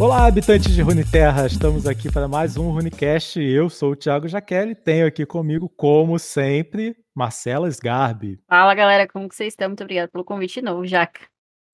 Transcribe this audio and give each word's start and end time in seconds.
Olá, 0.00 0.26
habitantes 0.26 0.74
de 0.74 0.80
Runeterra, 0.80 1.46
estamos 1.46 1.86
aqui 1.86 2.10
para 2.10 2.26
mais 2.26 2.56
um 2.56 2.70
Runecast. 2.70 3.38
Eu 3.38 3.68
sou 3.68 3.92
o 3.92 3.96
Thiago 3.96 4.26
Jaqueli, 4.26 4.74
tenho 4.74 5.06
aqui 5.06 5.26
comigo, 5.26 5.68
como 5.68 6.18
sempre, 6.18 6.96
Marcela 7.14 7.68
Sgarbi. 7.68 8.40
Fala 8.48 8.74
galera, 8.74 9.06
como 9.06 9.28
que 9.28 9.36
vocês 9.36 9.52
estão? 9.52 9.68
Muito 9.68 9.82
obrigado 9.82 10.08
pelo 10.08 10.24
convite 10.24 10.54
de 10.54 10.62
novo, 10.62 10.86
Jaca. 10.86 11.20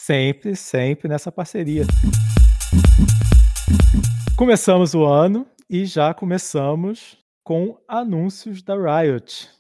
Sempre, 0.02 0.56
sempre 0.56 1.08
nessa 1.08 1.30
parceria. 1.30 1.84
Começamos 4.36 4.92
o 4.92 5.04
ano 5.04 5.46
e 5.70 5.84
já 5.84 6.12
começamos 6.12 7.16
com 7.44 7.78
anúncios 7.86 8.60
da 8.60 8.74
Riot. 8.74 9.55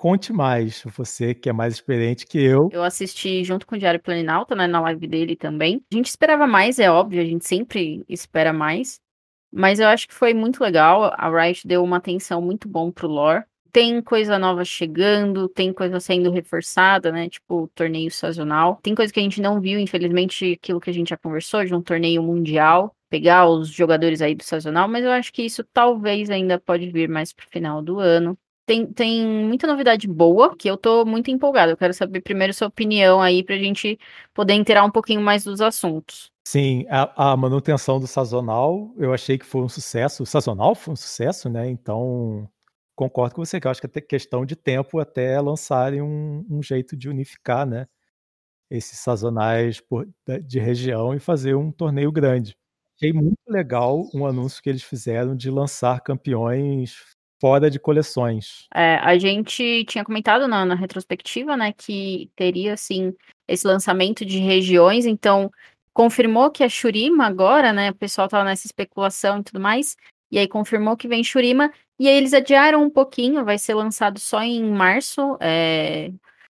Conte 0.00 0.32
mais, 0.32 0.82
você 0.96 1.34
que 1.34 1.50
é 1.50 1.52
mais 1.52 1.74
experiente 1.74 2.26
que 2.26 2.42
eu. 2.42 2.70
Eu 2.72 2.82
assisti 2.82 3.44
junto 3.44 3.66
com 3.66 3.74
o 3.74 3.78
Diário 3.78 4.00
Planinalta, 4.00 4.54
né, 4.54 4.66
na 4.66 4.80
live 4.80 5.06
dele 5.06 5.36
também. 5.36 5.84
A 5.92 5.94
gente 5.94 6.06
esperava 6.06 6.46
mais, 6.46 6.78
é 6.78 6.90
óbvio, 6.90 7.20
a 7.20 7.24
gente 7.26 7.46
sempre 7.46 8.02
espera 8.08 8.50
mais. 8.50 8.98
Mas 9.52 9.78
eu 9.78 9.86
acho 9.86 10.08
que 10.08 10.14
foi 10.14 10.32
muito 10.32 10.62
legal. 10.62 11.12
A 11.18 11.28
Riot 11.28 11.68
deu 11.68 11.84
uma 11.84 11.98
atenção 11.98 12.40
muito 12.40 12.66
bom 12.66 12.90
pro 12.90 13.06
lore. 13.06 13.44
Tem 13.70 14.00
coisa 14.00 14.38
nova 14.38 14.64
chegando, 14.64 15.50
tem 15.50 15.70
coisa 15.70 16.00
sendo 16.00 16.30
reforçada, 16.30 17.12
né? 17.12 17.28
Tipo, 17.28 17.70
torneio 17.74 18.10
sazonal. 18.10 18.78
Tem 18.82 18.94
coisa 18.94 19.12
que 19.12 19.20
a 19.20 19.22
gente 19.22 19.42
não 19.42 19.60
viu, 19.60 19.78
infelizmente, 19.78 20.52
aquilo 20.52 20.80
que 20.80 20.88
a 20.88 20.94
gente 20.94 21.10
já 21.10 21.18
conversou, 21.18 21.62
de 21.62 21.74
um 21.74 21.82
torneio 21.82 22.22
mundial. 22.22 22.96
Pegar 23.10 23.46
os 23.50 23.68
jogadores 23.68 24.22
aí 24.22 24.34
do 24.34 24.44
sazonal, 24.44 24.88
mas 24.88 25.04
eu 25.04 25.10
acho 25.10 25.30
que 25.30 25.42
isso 25.42 25.62
talvez 25.74 26.30
ainda 26.30 26.58
pode 26.58 26.90
vir 26.90 27.06
mais 27.06 27.34
pro 27.34 27.46
final 27.46 27.82
do 27.82 27.98
ano 27.98 28.38
tem, 28.70 28.86
tem 28.86 29.26
muita 29.26 29.66
novidade 29.66 30.06
boa 30.06 30.56
que 30.56 30.70
eu 30.70 30.76
tô 30.76 31.04
muito 31.04 31.28
empolgada. 31.28 31.72
Eu 31.72 31.76
quero 31.76 31.92
saber 31.92 32.20
primeiro 32.20 32.54
sua 32.54 32.68
opinião 32.68 33.20
aí 33.20 33.42
pra 33.42 33.58
gente 33.58 33.98
poder 34.32 34.54
inteirar 34.54 34.84
um 34.84 34.90
pouquinho 34.92 35.20
mais 35.20 35.42
dos 35.42 35.60
assuntos. 35.60 36.30
Sim, 36.46 36.86
a, 36.88 37.32
a, 37.32 37.36
manutenção 37.36 37.98
do 37.98 38.06
sazonal, 38.06 38.94
eu 38.96 39.12
achei 39.12 39.36
que 39.36 39.44
foi 39.44 39.62
um 39.62 39.68
sucesso. 39.68 40.22
O 40.22 40.26
sazonal 40.26 40.76
foi 40.76 40.92
um 40.92 40.96
sucesso, 40.96 41.48
né? 41.48 41.68
Então, 41.68 42.48
concordo 42.94 43.34
com 43.34 43.44
você, 43.44 43.60
que 43.60 43.66
eu 43.66 43.72
acho 43.72 43.80
que 43.80 43.98
é 43.98 44.00
questão 44.00 44.46
de 44.46 44.54
tempo 44.54 45.00
até 45.00 45.40
lançarem 45.40 46.00
um, 46.00 46.46
um 46.48 46.62
jeito 46.62 46.96
de 46.96 47.08
unificar, 47.08 47.66
né? 47.66 47.88
Esses 48.70 49.00
sazonais 49.00 49.80
por, 49.80 50.08
de 50.44 50.60
região 50.60 51.12
e 51.12 51.18
fazer 51.18 51.56
um 51.56 51.72
torneio 51.72 52.12
grande. 52.12 52.56
Achei 52.96 53.12
muito 53.12 53.40
legal 53.48 54.08
um 54.14 54.26
anúncio 54.26 54.62
que 54.62 54.70
eles 54.70 54.84
fizeram 54.84 55.34
de 55.34 55.50
lançar 55.50 56.00
campeões 56.02 57.18
fora 57.40 57.70
de 57.70 57.80
coleções. 57.80 58.66
É, 58.74 58.96
a 58.96 59.16
gente 59.16 59.84
tinha 59.86 60.04
comentado 60.04 60.46
na, 60.46 60.64
na, 60.64 60.74
retrospectiva, 60.74 61.56
né, 61.56 61.72
que 61.72 62.30
teria, 62.36 62.74
assim, 62.74 63.14
esse 63.48 63.66
lançamento 63.66 64.24
de 64.24 64.38
regiões, 64.38 65.06
então 65.06 65.50
confirmou 65.92 66.50
que 66.50 66.62
a 66.62 66.68
Shurima 66.68 67.26
agora, 67.26 67.72
né, 67.72 67.90
o 67.90 67.94
pessoal 67.94 68.28
tava 68.28 68.44
nessa 68.44 68.66
especulação 68.66 69.40
e 69.40 69.42
tudo 69.42 69.58
mais, 69.58 69.96
e 70.30 70.38
aí 70.38 70.46
confirmou 70.46 70.96
que 70.96 71.08
vem 71.08 71.24
Shurima, 71.24 71.72
e 71.98 72.06
aí 72.06 72.16
eles 72.16 72.34
adiaram 72.34 72.82
um 72.84 72.90
pouquinho, 72.90 73.44
vai 73.44 73.58
ser 73.58 73.74
lançado 73.74 74.20
só 74.20 74.42
em 74.42 74.62
março, 74.70 75.36
é... 75.40 76.12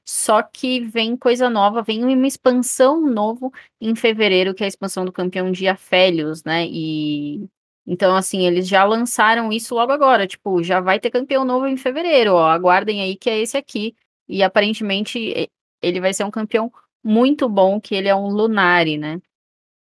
só 0.04 0.42
que 0.42 0.82
vem 0.82 1.16
coisa 1.16 1.50
nova, 1.50 1.84
vem 1.84 2.04
uma 2.04 2.28
expansão 2.28 3.02
novo 3.02 3.54
em 3.80 3.96
fevereiro, 3.96 4.54
que 4.54 4.64
é 4.64 4.66
a 4.66 4.68
expansão 4.68 5.06
do 5.06 5.12
campeão 5.12 5.52
de 5.52 5.68
Afélios, 5.68 6.44
né, 6.44 6.66
e 6.68 7.48
então, 7.86 8.16
assim, 8.16 8.46
eles 8.46 8.68
já 8.68 8.84
lançaram 8.84 9.52
isso 9.52 9.76
logo 9.76 9.92
agora. 9.92 10.28
Tipo, 10.28 10.64
já 10.64 10.80
vai 10.80 11.00
ter 11.00 11.10
campeão 11.10 11.44
novo 11.44 11.68
em 11.68 11.78
fevereiro, 11.78 12.34
ó. 12.34 12.48
Aguardem 12.50 13.02
aí 13.02 13.16
que 13.16 13.30
é 13.30 13.40
esse 13.40 13.58
aqui. 13.58 13.96
E 14.28 14.44
aparentemente 14.44 15.50
ele 15.82 16.00
vai 16.00 16.14
ser 16.14 16.24
um 16.24 16.32
campeão 16.32 16.72
muito 17.04 17.50
bom, 17.50 17.82
que 17.82 17.96
ele 17.96 18.08
é 18.08 18.16
um 18.16 18.28
Lunari, 18.28 18.98
né? 18.98 19.20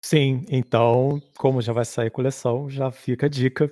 Sim, 0.04 0.44
então, 0.48 1.20
como 1.36 1.60
já 1.60 1.72
vai 1.72 1.84
sair 1.84 2.10
coleção, 2.10 2.70
já 2.70 2.90
fica 2.90 3.26
a 3.26 3.28
dica. 3.28 3.70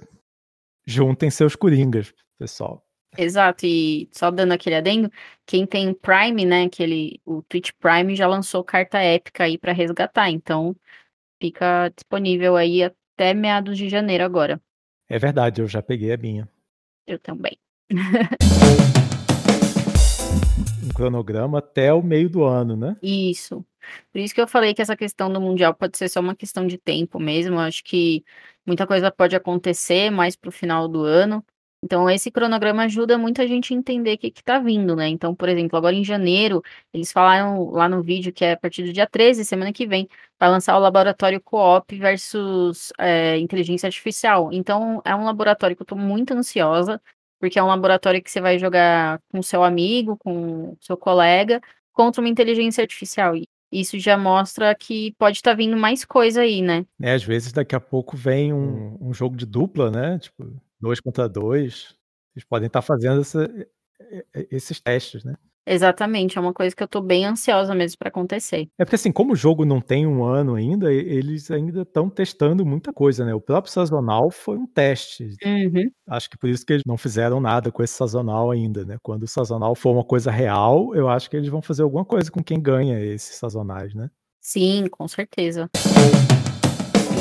Juntem 0.84 1.30
seus 1.30 1.54
coringas, 1.54 2.12
pessoal. 2.38 2.84
Exato, 3.16 3.64
e 3.64 4.08
só 4.12 4.30
dando 4.30 4.52
aquele 4.52 4.76
adendo, 4.76 5.10
quem 5.46 5.64
tem 5.66 5.94
Prime, 5.94 6.44
né, 6.44 6.64
aquele, 6.64 7.20
o 7.24 7.42
Twitch 7.42 7.70
Prime 7.78 8.14
já 8.14 8.26
lançou 8.26 8.62
carta 8.62 8.98
épica 8.98 9.44
aí 9.44 9.56
para 9.56 9.72
resgatar, 9.72 10.28
então 10.28 10.76
fica 11.40 11.88
disponível 11.96 12.56
aí 12.56 12.82
até 13.16 13.32
meados 13.32 13.78
de 13.78 13.88
janeiro 13.88 14.22
agora. 14.22 14.60
É 15.08 15.18
verdade, 15.18 15.62
eu 15.62 15.66
já 15.66 15.82
peguei 15.82 16.12
a 16.12 16.18
minha. 16.18 16.46
Eu 17.06 17.18
também. 17.18 17.56
um 20.84 20.88
cronograma 20.94 21.58
até 21.58 21.92
o 21.92 22.02
meio 22.02 22.28
do 22.28 22.44
ano, 22.44 22.76
né? 22.76 22.96
Isso. 23.02 23.64
Por 24.12 24.18
isso 24.18 24.34
que 24.34 24.40
eu 24.40 24.48
falei 24.48 24.74
que 24.74 24.82
essa 24.82 24.96
questão 24.96 25.32
do 25.32 25.40
Mundial 25.40 25.72
pode 25.72 25.96
ser 25.96 26.08
só 26.08 26.20
uma 26.20 26.34
questão 26.36 26.66
de 26.66 26.76
tempo 26.76 27.18
mesmo. 27.18 27.54
Eu 27.54 27.60
acho 27.60 27.82
que 27.84 28.22
muita 28.66 28.86
coisa 28.86 29.10
pode 29.10 29.34
acontecer 29.34 30.10
mais 30.10 30.36
pro 30.36 30.52
final 30.52 30.86
do 30.86 31.02
ano. 31.02 31.42
Então, 31.86 32.10
esse 32.10 32.32
cronograma 32.32 32.82
ajuda 32.82 33.16
muito 33.16 33.40
a 33.40 33.46
gente 33.46 33.72
a 33.72 33.76
entender 33.76 34.14
o 34.14 34.18
que 34.18 34.26
está 34.26 34.58
vindo, 34.58 34.96
né? 34.96 35.06
Então, 35.06 35.36
por 35.36 35.48
exemplo, 35.48 35.78
agora 35.78 35.94
em 35.94 36.02
janeiro, 36.02 36.60
eles 36.92 37.12
falaram 37.12 37.70
lá 37.70 37.88
no 37.88 38.02
vídeo 38.02 38.32
que 38.32 38.44
é 38.44 38.52
a 38.52 38.56
partir 38.56 38.82
do 38.82 38.92
dia 38.92 39.06
13, 39.06 39.44
semana 39.44 39.72
que 39.72 39.86
vem, 39.86 40.08
vai 40.38 40.50
lançar 40.50 40.76
o 40.76 40.80
laboratório 40.80 41.40
Co-op 41.40 41.96
versus 41.96 42.92
é, 42.98 43.38
inteligência 43.38 43.86
artificial. 43.86 44.50
Então, 44.52 45.00
é 45.04 45.14
um 45.14 45.24
laboratório 45.24 45.76
que 45.76 45.82
eu 45.82 45.84
estou 45.84 45.96
muito 45.96 46.34
ansiosa, 46.34 47.00
porque 47.38 47.56
é 47.56 47.62
um 47.62 47.68
laboratório 47.68 48.20
que 48.20 48.32
você 48.32 48.40
vai 48.40 48.58
jogar 48.58 49.20
com 49.30 49.40
seu 49.40 49.62
amigo, 49.62 50.16
com 50.16 50.76
seu 50.80 50.96
colega, 50.96 51.60
contra 51.92 52.20
uma 52.20 52.28
inteligência 52.28 52.82
artificial. 52.82 53.36
E 53.36 53.46
isso 53.70 53.96
já 53.96 54.18
mostra 54.18 54.74
que 54.74 55.14
pode 55.16 55.36
estar 55.36 55.52
tá 55.52 55.56
vindo 55.56 55.76
mais 55.76 56.04
coisa 56.04 56.40
aí, 56.40 56.60
né? 56.62 56.84
É, 57.00 57.12
às 57.12 57.22
vezes 57.22 57.52
daqui 57.52 57.76
a 57.76 57.80
pouco 57.80 58.16
vem 58.16 58.52
um, 58.52 58.98
um 59.00 59.14
jogo 59.14 59.36
de 59.36 59.46
dupla, 59.46 59.88
né? 59.88 60.18
Tipo, 60.18 60.52
dois 60.80 61.00
contra 61.00 61.28
dois, 61.28 61.94
eles 62.34 62.44
podem 62.44 62.66
estar 62.66 62.82
fazendo 62.82 63.20
essa, 63.20 63.48
esses 64.50 64.80
testes, 64.80 65.24
né? 65.24 65.34
Exatamente, 65.68 66.38
é 66.38 66.40
uma 66.40 66.52
coisa 66.52 66.76
que 66.76 66.80
eu 66.82 66.86
tô 66.86 67.00
bem 67.00 67.24
ansiosa 67.24 67.74
mesmo 67.74 67.98
para 67.98 68.08
acontecer. 68.08 68.68
É 68.78 68.84
porque 68.84 68.94
assim, 68.94 69.10
como 69.10 69.32
o 69.32 69.36
jogo 69.36 69.64
não 69.64 69.80
tem 69.80 70.06
um 70.06 70.24
ano 70.24 70.54
ainda, 70.54 70.92
eles 70.92 71.50
ainda 71.50 71.82
estão 71.82 72.08
testando 72.08 72.64
muita 72.64 72.92
coisa, 72.92 73.24
né? 73.24 73.34
O 73.34 73.40
próprio 73.40 73.72
sazonal 73.72 74.30
foi 74.30 74.56
um 74.56 74.66
teste. 74.66 75.34
Uhum. 75.44 75.90
Acho 76.08 76.30
que 76.30 76.38
por 76.38 76.48
isso 76.48 76.64
que 76.64 76.72
eles 76.72 76.84
não 76.86 76.96
fizeram 76.96 77.40
nada 77.40 77.72
com 77.72 77.82
esse 77.82 77.94
sazonal 77.94 78.52
ainda, 78.52 78.84
né? 78.84 78.96
Quando 79.02 79.24
o 79.24 79.28
sazonal 79.28 79.74
for 79.74 79.90
uma 79.92 80.04
coisa 80.04 80.30
real, 80.30 80.94
eu 80.94 81.08
acho 81.08 81.28
que 81.28 81.36
eles 81.36 81.48
vão 81.48 81.60
fazer 81.60 81.82
alguma 81.82 82.04
coisa 82.04 82.30
com 82.30 82.44
quem 82.44 82.60
ganha 82.60 83.00
esses 83.00 83.34
sazonais, 83.34 83.92
né? 83.92 84.08
Sim, 84.40 84.86
com 84.88 85.08
certeza. 85.08 85.68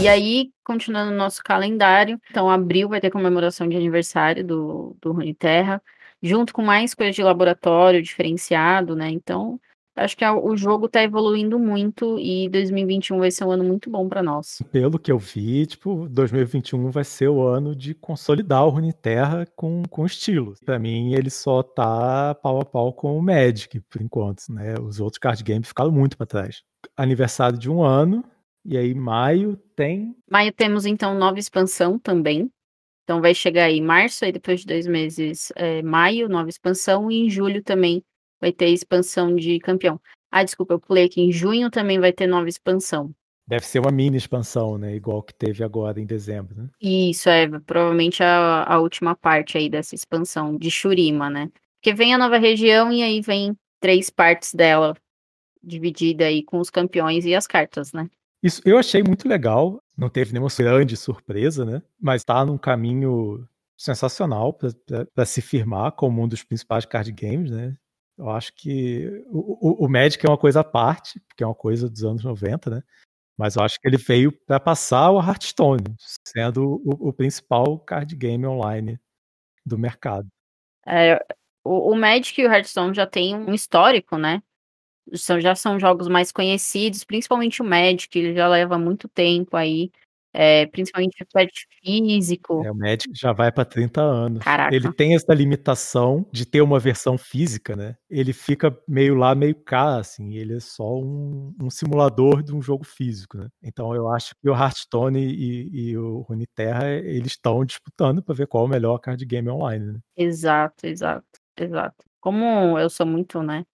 E 0.02 0.08
aí, 0.08 0.52
continuando 0.64 1.12
o 1.12 1.16
nosso 1.16 1.42
calendário, 1.44 2.20
então 2.30 2.50
abril 2.50 2.90
vai 2.90 3.02
ter 3.02 3.10
comemoração 3.10 3.68
de 3.68 3.76
aniversário 3.76 4.46
do, 4.46 4.96
do 5.02 5.34
Terra, 5.34 5.82
junto 6.22 6.54
com 6.54 6.62
mais 6.62 6.94
coisas 6.94 7.16
de 7.16 7.24
laboratório 7.24 8.02
diferenciado, 8.02 8.96
né? 8.96 9.10
Então, 9.10 9.60
acho 9.96 10.18
que 10.18 10.26
o 10.26 10.56
jogo 10.58 10.90
tá 10.90 11.02
evoluindo 11.02 11.58
muito 11.58 12.20
e 12.20 12.50
2021 12.50 13.18
vai 13.18 13.32
ser 13.32 13.46
um 13.46 13.52
ano 13.52 13.64
muito 13.64 13.90
bom 13.90 14.08
para 14.10 14.22
nós. 14.22 14.62
Pelo 14.72 15.00
que 15.00 15.12
eu 15.12 15.18
vi, 15.18 15.66
tipo, 15.66 16.08
2021 16.10 16.92
vai 16.92 17.04
ser 17.04 17.30
o 17.30 17.42
ano 17.42 17.76
de 17.76 17.94
consolidar 17.94 18.66
o 18.66 18.70
Runeterra 18.70 19.48
com, 19.56 19.84
com 19.90 20.06
estilo. 20.06 20.54
Para 20.66 20.78
mim, 20.78 21.14
ele 21.14 21.30
só 21.30 21.64
tá 21.64 22.36
pau 22.36 22.60
a 22.60 22.66
pau 22.66 22.92
com 22.92 23.18
o 23.18 23.22
Magic, 23.22 23.80
por 23.82 24.02
enquanto, 24.02 24.44
né? 24.50 24.76
Os 24.80 25.00
outros 25.00 25.20
card 25.20 25.44
games 25.44 25.70
ficaram 25.70 25.92
muito 25.92 26.18
para 26.18 26.26
trás. 26.26 26.62
Aniversário 26.98 27.58
de 27.58 27.70
um 27.72 27.82
ano, 27.82 28.24
e 28.66 28.78
aí, 28.78 28.96
maio 28.96 29.56
tem. 29.76 30.16
Maio 30.30 30.52
temos 30.52 30.86
então 30.86 31.14
nova 31.14 31.38
expansão 31.38 32.00
também. 32.00 32.50
Então 33.04 33.22
vai 33.22 33.36
chegar 33.36 33.66
aí 33.66 33.80
março, 33.80 34.26
aí 34.26 34.32
depois 34.32 34.62
de 34.62 34.66
dois 34.66 34.88
meses, 34.88 35.52
é, 35.56 35.84
maio, 35.84 36.28
nova 36.28 36.50
expansão, 36.50 37.12
e 37.12 37.26
em 37.26 37.30
julho 37.30 37.64
também 37.64 38.04
vai 38.42 38.52
ter 38.52 38.70
expansão 38.70 39.36
de 39.36 39.60
campeão. 39.60 40.02
Ah, 40.32 40.44
desculpa, 40.44 40.74
eu 40.74 40.80
pulei 40.80 41.06
aqui. 41.06 41.22
Em 41.22 41.32
junho 41.32 41.70
também 41.70 42.00
vai 42.00 42.12
ter 42.12 42.26
nova 42.26 42.50
expansão. 42.50 43.14
Deve 43.48 43.66
ser 43.66 43.80
uma 43.80 43.92
mini 43.92 44.18
expansão, 44.18 44.78
né? 44.78 44.96
Igual 44.96 45.22
que 45.22 45.34
teve 45.34 45.64
agora 45.64 46.02
em 46.02 46.06
dezembro, 46.06 46.56
né? 46.56 46.70
Isso, 46.82 47.30
é 47.30 47.48
provavelmente 47.60 48.24
a, 48.24 48.64
a 48.64 48.80
última 48.80 49.16
parte 49.16 49.58
aí 49.58 49.70
dessa 49.70 49.94
expansão 49.94 50.58
de 50.58 50.72
Shurima, 50.72 51.30
né? 51.30 51.52
Porque 51.76 51.94
vem 51.94 52.16
a 52.16 52.18
nova 52.18 52.40
região 52.40 52.92
e 52.92 53.04
aí 53.04 53.22
vem 53.22 53.56
três 53.80 54.10
partes 54.10 54.52
dela 54.56 54.96
dividida 55.64 56.26
aí 56.26 56.44
com 56.44 56.60
os 56.60 56.72
campeões 56.72 57.24
e 57.26 57.36
as 57.36 57.46
cartas, 57.46 57.94
né? 57.94 58.10
Isso 58.46 58.62
eu 58.64 58.78
achei 58.78 59.02
muito 59.02 59.28
legal, 59.28 59.82
não 59.98 60.08
teve 60.08 60.32
nenhuma 60.32 60.52
grande 60.56 60.96
surpresa, 60.96 61.66
né? 61.66 61.82
Mas 62.00 62.24
tá 62.24 62.46
num 62.46 62.60
caminho 62.60 63.44
sensacional 63.76 64.54
para 65.16 65.26
se 65.26 65.42
firmar 65.42 65.94
como 65.94 66.22
um 66.22 66.28
dos 66.28 66.44
principais 66.44 66.86
card 66.86 67.12
games, 67.12 67.50
né? 67.50 67.76
Eu 68.16 68.30
acho 68.30 68.54
que 68.54 69.10
o, 69.26 69.84
o, 69.84 69.86
o 69.86 69.90
Magic 69.90 70.24
é 70.24 70.30
uma 70.30 70.38
coisa 70.38 70.60
à 70.60 70.64
parte, 70.64 71.20
porque 71.22 71.44
é 71.44 71.48
uma 71.48 71.56
coisa 71.56 71.90
dos 71.90 72.04
anos 72.04 72.24
90, 72.24 72.70
né? 72.70 72.84
Mas 73.36 73.56
eu 73.56 73.64
acho 73.64 73.82
que 73.82 73.88
ele 73.88 73.98
veio 73.98 74.32
para 74.46 74.60
passar 74.60 75.10
o 75.10 75.20
Hearthstone, 75.20 75.84
sendo 76.24 76.80
o, 76.86 77.10
o, 77.10 77.12
principal 77.12 77.80
card 77.80 78.16
game 78.16 78.46
online 78.46 79.00
do 79.66 79.76
mercado. 79.76 80.28
É, 80.86 81.20
o, 81.64 81.94
o 81.94 81.96
Magic 81.96 82.40
e 82.40 82.46
o 82.46 82.52
Hearthstone 82.52 82.94
já 82.94 83.08
tem 83.08 83.36
um 83.36 83.56
histórico, 83.56 84.20
né? 84.20 84.44
São, 85.14 85.40
já 85.40 85.56
são 85.56 85.80
jogos 85.80 86.08
mais 86.08 86.32
conhecidos, 86.32 87.04
principalmente 87.04 87.62
o 87.62 87.66
Magic, 87.66 88.18
ele 88.18 88.34
já 88.34 88.48
leva 88.48 88.78
muito 88.78 89.08
tempo 89.08 89.56
aí 89.56 89.92
é, 90.38 90.66
principalmente 90.66 91.16
aspecto 91.24 91.62
físico. 91.82 92.62
É, 92.66 92.70
o 92.70 92.76
Magic 92.76 93.10
já 93.14 93.32
vai 93.32 93.54
para 93.54 93.64
30 93.64 94.02
anos. 94.02 94.44
Caraca. 94.44 94.76
Ele 94.76 94.92
tem 94.92 95.16
essa 95.16 95.34
limitação 95.34 96.26
de 96.30 96.46
ter 96.46 96.62
uma 96.62 96.78
versão 96.78 97.18
física, 97.18 97.74
né? 97.74 97.96
Ele 98.10 98.34
fica 98.34 98.78
meio 98.86 99.16
lá, 99.16 99.34
meio 99.34 99.56
cá, 99.56 99.98
assim. 99.98 100.36
Ele 100.36 100.58
é 100.58 100.60
só 100.60 101.00
um, 101.00 101.56
um 101.62 101.70
simulador 101.70 102.44
de 102.44 102.54
um 102.54 102.62
jogo 102.62 102.84
físico, 102.84 103.38
né? 103.38 103.48
Então 103.64 103.96
eu 103.96 104.12
acho 104.12 104.36
que 104.36 104.50
o 104.50 104.54
Hearthstone 104.54 105.20
e, 105.20 105.92
e 105.92 105.98
o 105.98 106.20
Runeterra, 106.30 106.90
eles 106.90 107.32
estão 107.32 107.64
disputando 107.64 108.22
para 108.22 108.36
ver 108.36 108.48
qual 108.48 108.66
é 108.66 108.68
o 108.68 108.70
melhor 108.70 108.98
card 108.98 109.26
game 109.26 109.50
online, 109.50 109.94
né? 109.94 110.00
Exato, 110.18 110.86
exato, 110.86 111.26
exato. 111.58 112.04
Como 112.20 112.78
eu 112.78 112.90
sou 112.90 113.06
muito, 113.06 113.42
né? 113.42 113.66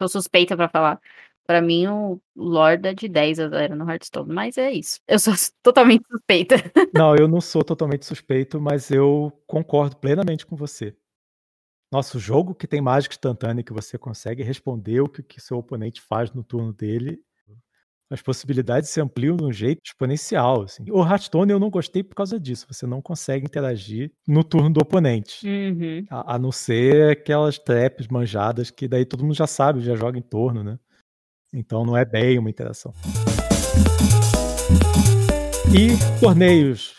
Sou 0.00 0.08
suspeita 0.08 0.56
para 0.56 0.68
falar. 0.68 1.00
Pra 1.46 1.62
mim, 1.62 1.86
o 1.86 2.20
Lord 2.36 2.86
é 2.86 2.92
de 2.92 3.08
10 3.08 3.40
a 3.40 3.48
0 3.48 3.74
no 3.74 3.90
Hearthstone, 3.90 4.32
mas 4.32 4.58
é 4.58 4.70
isso. 4.70 5.00
Eu 5.08 5.18
sou 5.18 5.32
totalmente 5.62 6.04
suspeita. 6.06 6.56
Não, 6.94 7.16
eu 7.16 7.26
não 7.26 7.40
sou 7.40 7.64
totalmente 7.64 8.04
suspeito, 8.04 8.60
mas 8.60 8.90
eu 8.90 9.32
concordo 9.46 9.96
plenamente 9.96 10.44
com 10.44 10.54
você. 10.54 10.94
Nosso 11.90 12.18
jogo 12.18 12.54
que 12.54 12.66
tem 12.66 12.82
mágica 12.82 13.14
instantânea, 13.14 13.64
que 13.64 13.72
você 13.72 13.96
consegue 13.96 14.42
responder 14.42 15.00
o 15.00 15.08
que, 15.08 15.22
que 15.22 15.40
seu 15.40 15.56
oponente 15.56 16.02
faz 16.02 16.30
no 16.32 16.44
turno 16.44 16.70
dele, 16.70 17.18
as 18.10 18.22
possibilidades 18.22 18.88
se 18.88 19.00
ampliam 19.00 19.36
de 19.36 19.44
um 19.44 19.52
jeito 19.52 19.82
exponencial. 19.84 20.62
Assim. 20.62 20.84
O 20.90 21.02
Hearthstone 21.02 21.52
eu 21.52 21.58
não 21.58 21.70
gostei 21.70 22.02
por 22.02 22.14
causa 22.14 22.40
disso. 22.40 22.66
Você 22.70 22.86
não 22.86 23.02
consegue 23.02 23.44
interagir 23.44 24.10
no 24.26 24.42
turno 24.42 24.70
do 24.70 24.80
oponente. 24.80 25.46
Uhum. 25.46 26.06
A, 26.10 26.34
a 26.34 26.38
não 26.38 26.50
ser 26.50 27.10
aquelas 27.10 27.58
traps 27.58 28.08
manjadas 28.08 28.70
que 28.70 28.88
daí 28.88 29.04
todo 29.04 29.22
mundo 29.22 29.34
já 29.34 29.46
sabe, 29.46 29.80
já 29.80 29.94
joga 29.94 30.18
em 30.18 30.22
torno, 30.22 30.64
né? 30.64 30.78
Então 31.52 31.84
não 31.84 31.96
é 31.96 32.04
bem 32.04 32.38
uma 32.38 32.50
interação. 32.50 32.92
E 35.74 36.20
torneios 36.20 36.98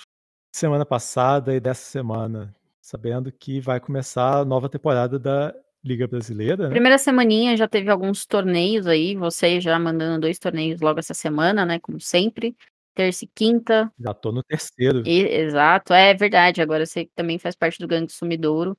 semana 0.51 0.85
passada 0.85 1.55
e 1.55 1.59
dessa 1.59 1.83
semana, 1.83 2.53
sabendo 2.81 3.31
que 3.31 3.59
vai 3.59 3.79
começar 3.79 4.39
a 4.39 4.45
nova 4.45 4.67
temporada 4.67 5.17
da 5.17 5.55
Liga 5.83 6.07
Brasileira, 6.07 6.63
né? 6.63 6.69
Primeira 6.69 6.97
semaninha 6.97 7.55
já 7.55 7.67
teve 7.67 7.89
alguns 7.89 8.25
torneios 8.25 8.85
aí, 8.85 9.15
você 9.15 9.61
já 9.61 9.77
mandando 9.79 10.21
dois 10.21 10.37
torneios 10.37 10.81
logo 10.81 10.99
essa 10.99 11.13
semana, 11.13 11.65
né? 11.65 11.79
Como 11.79 11.99
sempre. 11.99 12.55
Terça 12.95 13.23
e 13.23 13.29
quinta. 13.33 13.91
Já 13.97 14.13
tô 14.13 14.31
no 14.31 14.43
terceiro. 14.43 15.03
E, 15.05 15.21
exato, 15.21 15.93
é 15.93 16.13
verdade. 16.13 16.61
Agora 16.61 16.85
você 16.85 17.09
também 17.15 17.39
faz 17.39 17.55
parte 17.55 17.79
do 17.79 17.87
Gangue 17.87 18.11
Sumidouro. 18.11 18.77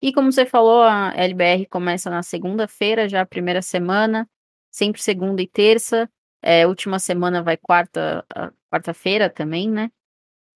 E 0.00 0.12
como 0.12 0.32
você 0.32 0.44
falou, 0.44 0.82
a 0.82 1.12
LBR 1.14 1.66
começa 1.66 2.10
na 2.10 2.24
segunda-feira, 2.24 3.08
já 3.08 3.20
a 3.20 3.26
primeira 3.26 3.62
semana 3.62 4.28
sempre 4.72 5.00
segunda 5.00 5.40
e 5.42 5.46
terça. 5.46 6.10
É, 6.42 6.66
última 6.66 6.98
semana 6.98 7.40
vai 7.40 7.56
quarta, 7.56 8.26
quarta-feira 8.68 9.30
também, 9.30 9.70
né? 9.70 9.90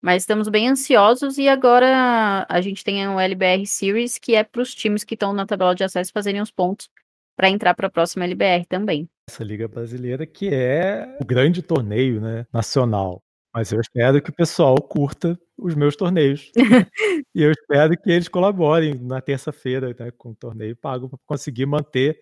Mas 0.03 0.23
estamos 0.23 0.49
bem 0.49 0.69
ansiosos 0.69 1.39
e 1.39 1.49
agora 1.49 2.47
a 2.49 2.61
gente 2.61 2.85
tem 2.85 3.07
o 3.09 3.19
LBR 3.19 3.67
Series, 3.67 4.19
que 4.19 4.35
é 4.35 4.45
para 4.45 4.63
os 4.63 4.75
times 4.75 5.05
que 5.05 5.15
estão 5.15 5.33
na 5.33 5.47
tabela 5.47 5.75
de 5.75 5.85
acesso 5.85 6.13
fazerem 6.13 6.41
os 6.41 6.51
pontos 6.51 6.89
para 7.37 7.51
entrar 7.51 7.75
para 7.75 7.87
a 7.87 7.91
próxima 7.91 8.25
LBR 8.25 8.65
também. 8.67 9.09
Essa 9.29 9.45
liga 9.45 9.67
brasileira 9.69 10.27
que 10.27 10.53
é 10.53 11.17
o 11.21 11.25
grande 11.25 11.63
torneio, 11.63 12.21
né, 12.21 12.47
nacional. 12.53 13.23
Mas 13.55 13.73
eu 13.73 13.81
espero 13.81 14.21
que 14.23 14.31
o 14.31 14.35
pessoal 14.35 14.77
curta 14.77 15.39
os 15.57 15.75
meus 15.75 15.97
torneios. 15.97 16.53
e 17.35 17.43
eu 17.43 17.51
espero 17.51 17.97
que 17.97 18.11
eles 18.11 18.29
colaborem 18.29 18.95
na 18.95 19.21
terça-feira 19.21 19.95
né, 19.99 20.11
com 20.11 20.31
o 20.31 20.35
torneio 20.35 20.77
pago 20.77 21.09
para 21.09 21.19
conseguir 21.27 21.67
manter 21.67 22.21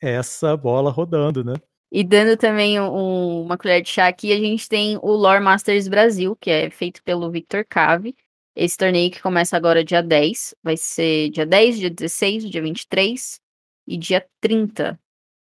essa 0.00 0.56
bola 0.56 0.90
rodando, 0.90 1.44
né? 1.44 1.52
E 1.92 2.04
dando 2.04 2.36
também 2.36 2.80
um, 2.80 3.42
uma 3.42 3.58
colher 3.58 3.82
de 3.82 3.88
chá 3.90 4.06
aqui, 4.08 4.32
a 4.32 4.38
gente 4.38 4.68
tem 4.68 4.96
o 4.98 5.10
Lore 5.10 5.42
Masters 5.42 5.88
Brasil, 5.88 6.36
que 6.36 6.50
é 6.50 6.70
feito 6.70 7.02
pelo 7.02 7.30
Victor 7.30 7.64
Cave. 7.64 8.14
Esse 8.54 8.76
torneio 8.76 9.10
que 9.10 9.20
começa 9.20 9.56
agora 9.56 9.84
dia 9.84 10.02
10, 10.02 10.54
vai 10.62 10.76
ser 10.76 11.30
dia 11.30 11.46
10, 11.46 11.78
dia 11.78 11.90
16, 11.90 12.48
dia 12.48 12.62
23 12.62 13.40
e 13.88 13.96
dia 13.96 14.26
30. 14.40 15.00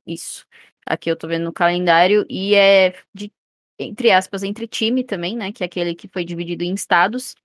Isso. 0.08 0.46
Aqui 0.86 1.10
eu 1.12 1.16
tô 1.16 1.28
vendo 1.28 1.46
no 1.46 1.54
calendário 1.54 2.26
e 2.30 2.56
é 2.56 2.96
de 3.14 3.32
entre 3.80 4.12
aspas, 4.12 4.44
entre 4.44 4.68
time 4.68 5.04
também, 5.04 5.36
né, 5.36 5.52
que 5.52 5.64
é 5.64 5.66
aquele 5.66 5.96
que 5.96 6.08
foi 6.08 6.24
dividido 6.24 6.64
em 6.64 6.74
estados. 6.74 7.36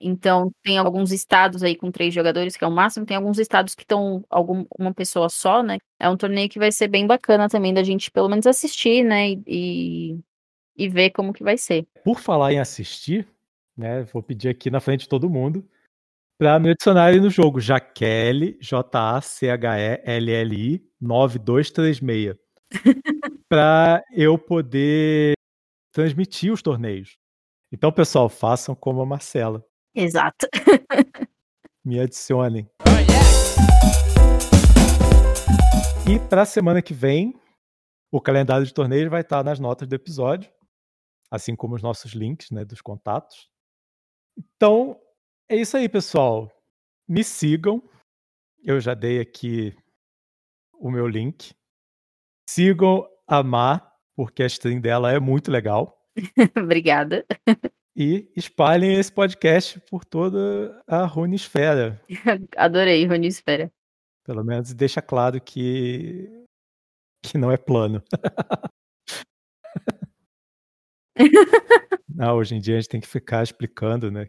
Então, 0.00 0.50
tem 0.62 0.76
alguns 0.78 1.12
estados 1.12 1.62
aí 1.62 1.76
com 1.76 1.90
três 1.90 2.12
jogadores, 2.12 2.56
que 2.56 2.64
é 2.64 2.66
o 2.66 2.70
máximo, 2.70 3.06
tem 3.06 3.16
alguns 3.16 3.38
estados 3.38 3.74
que 3.74 3.82
estão 3.82 4.24
uma 4.78 4.92
pessoa 4.92 5.28
só, 5.28 5.62
né? 5.62 5.78
É 5.98 6.08
um 6.08 6.16
torneio 6.16 6.48
que 6.48 6.58
vai 6.58 6.72
ser 6.72 6.88
bem 6.88 7.06
bacana 7.06 7.48
também 7.48 7.72
da 7.72 7.82
gente, 7.82 8.10
pelo 8.10 8.28
menos, 8.28 8.46
assistir, 8.46 9.04
né? 9.04 9.30
E, 9.46 10.18
e 10.76 10.88
ver 10.88 11.10
como 11.10 11.32
que 11.32 11.44
vai 11.44 11.56
ser. 11.56 11.86
Por 12.04 12.18
falar 12.18 12.52
em 12.52 12.58
assistir, 12.58 13.26
né? 13.76 14.02
Vou 14.04 14.22
pedir 14.22 14.48
aqui 14.48 14.70
na 14.70 14.80
frente 14.80 15.00
de 15.00 15.08
todo 15.08 15.30
mundo 15.30 15.64
para 16.38 16.58
me 16.58 16.70
adicionarem 16.70 17.20
no 17.20 17.30
jogo 17.30 17.60
Jaquele, 17.60 18.58
J-A-C-H-E-L-L-I 18.60 19.54
9236. 21.00 22.36
para 23.48 24.02
eu 24.12 24.36
poder 24.36 25.34
transmitir 25.92 26.52
os 26.52 26.60
torneios. 26.60 27.16
Então, 27.72 27.92
pessoal, 27.92 28.28
façam 28.28 28.74
como 28.74 29.00
a 29.00 29.06
Marcela. 29.06 29.64
Exato. 29.94 30.48
Me 31.84 32.00
adicionem. 32.00 32.68
E 36.10 36.18
para 36.28 36.42
a 36.42 36.46
semana 36.46 36.82
que 36.82 36.92
vem, 36.92 37.38
o 38.10 38.20
calendário 38.20 38.66
de 38.66 38.74
torneios 38.74 39.08
vai 39.08 39.20
estar 39.20 39.44
nas 39.44 39.60
notas 39.60 39.86
do 39.86 39.94
episódio, 39.94 40.52
assim 41.30 41.54
como 41.54 41.76
os 41.76 41.82
nossos 41.82 42.12
links 42.12 42.50
né, 42.50 42.64
dos 42.64 42.80
contatos. 42.80 43.48
Então, 44.36 45.00
é 45.48 45.56
isso 45.56 45.76
aí, 45.76 45.88
pessoal. 45.88 46.50
Me 47.08 47.22
sigam. 47.22 47.82
Eu 48.62 48.80
já 48.80 48.94
dei 48.94 49.20
aqui 49.20 49.76
o 50.72 50.90
meu 50.90 51.06
link. 51.06 51.54
Sigam 52.50 53.06
a 53.26 53.42
Mar, 53.42 53.94
porque 54.16 54.42
a 54.42 54.46
stream 54.46 54.80
dela 54.80 55.12
é 55.12 55.20
muito 55.20 55.50
legal. 55.50 55.96
Obrigada 56.60 57.24
e 57.96 58.30
espalhem 58.36 58.98
esse 58.98 59.12
podcast 59.12 59.80
por 59.88 60.04
toda 60.04 60.82
a 60.86 61.04
Runisfera. 61.04 62.00
Adorei 62.56 63.06
Runisfera. 63.06 63.70
Pelo 64.24 64.42
menos 64.42 64.72
deixa 64.72 65.00
claro 65.00 65.40
que 65.40 66.28
que 67.22 67.38
não 67.38 67.50
é 67.50 67.56
plano. 67.56 68.02
não, 72.08 72.36
hoje 72.36 72.54
em 72.54 72.60
dia 72.60 72.76
a 72.76 72.80
gente 72.80 72.90
tem 72.90 73.00
que 73.00 73.06
ficar 73.06 73.42
explicando, 73.42 74.10
né? 74.10 74.28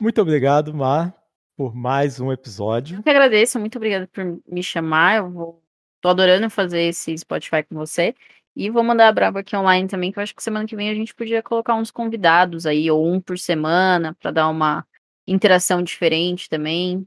Muito 0.00 0.20
obrigado, 0.20 0.72
Mar, 0.72 1.14
por 1.56 1.74
mais 1.74 2.20
um 2.20 2.32
episódio. 2.32 2.98
Eu 2.98 3.02
que 3.02 3.10
agradeço, 3.10 3.58
muito 3.58 3.76
obrigada 3.76 4.08
por 4.08 4.24
me 4.46 4.62
chamar. 4.62 5.18
Eu 5.18 5.30
vou... 5.30 5.62
tô 6.00 6.08
adorando 6.08 6.48
fazer 6.48 6.82
esse 6.82 7.16
Spotify 7.18 7.62
com 7.64 7.74
você. 7.74 8.14
E 8.56 8.70
vou 8.70 8.82
mandar 8.82 9.08
a 9.08 9.12
brava 9.12 9.40
aqui 9.40 9.54
online 9.54 9.86
também, 9.86 10.10
que 10.10 10.18
eu 10.18 10.22
acho 10.22 10.34
que 10.34 10.42
semana 10.42 10.66
que 10.66 10.74
vem 10.74 10.88
a 10.88 10.94
gente 10.94 11.14
podia 11.14 11.42
colocar 11.42 11.74
uns 11.74 11.90
convidados 11.90 12.64
aí, 12.64 12.90
ou 12.90 13.06
um 13.06 13.20
por 13.20 13.38
semana, 13.38 14.16
para 14.18 14.30
dar 14.30 14.48
uma 14.48 14.86
interação 15.26 15.82
diferente 15.82 16.48
também. 16.48 17.06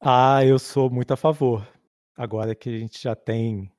Ah, 0.00 0.42
eu 0.42 0.58
sou 0.58 0.88
muito 0.88 1.12
a 1.12 1.16
favor. 1.16 1.68
Agora 2.16 2.54
que 2.54 2.70
a 2.70 2.78
gente 2.78 3.02
já 3.02 3.14
tem 3.14 3.70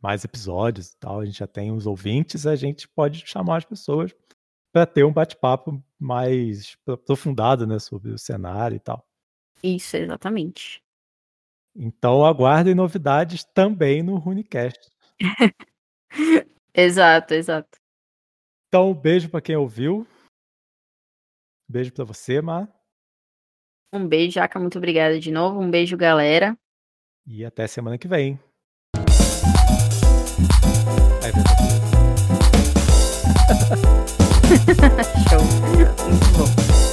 mais 0.00 0.24
episódios 0.24 0.92
e 0.92 0.98
tal, 0.98 1.18
a 1.18 1.24
gente 1.24 1.38
já 1.38 1.48
tem 1.48 1.72
os 1.72 1.84
ouvintes, 1.84 2.46
a 2.46 2.54
gente 2.54 2.86
pode 2.86 3.26
chamar 3.26 3.56
as 3.56 3.64
pessoas 3.64 4.14
para 4.72 4.86
ter 4.86 5.02
um 5.02 5.12
bate-papo 5.12 5.82
mais 5.98 6.76
aprofundado, 6.86 7.66
né, 7.66 7.80
sobre 7.80 8.12
o 8.12 8.18
cenário 8.18 8.76
e 8.76 8.80
tal. 8.80 9.04
Isso, 9.64 9.96
exatamente. 9.96 10.80
Então 11.74 12.24
aguardem 12.24 12.74
novidades 12.74 13.42
também 13.42 14.00
no 14.00 14.16
Runicast. 14.16 14.78
exato, 16.74 17.34
exato. 17.34 17.78
Então, 18.68 18.90
um 18.90 18.94
beijo 18.94 19.28
para 19.28 19.40
quem 19.40 19.56
ouviu. 19.56 20.06
Beijo 21.68 21.92
para 21.92 22.04
você, 22.04 22.40
Mar. 22.40 22.68
Um 23.92 24.06
beijo, 24.06 24.32
Jaca. 24.32 24.58
Muito 24.58 24.78
obrigada 24.78 25.18
de 25.18 25.30
novo. 25.30 25.60
Um 25.60 25.70
beijo, 25.70 25.96
galera. 25.96 26.56
E 27.26 27.44
até 27.44 27.66
semana 27.66 27.98
que 27.98 28.08
vem. 28.08 28.38
Show. 35.28 36.85